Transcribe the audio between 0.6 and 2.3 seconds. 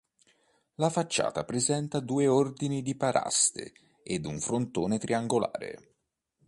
La facciata presenta due